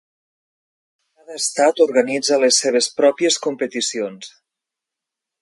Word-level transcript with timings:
Cada 1.19 1.35
Estat 1.41 1.81
organitza 1.85 2.39
les 2.45 2.59
seves 2.65 2.89
pròpies 3.03 3.39
competicions. 3.45 4.33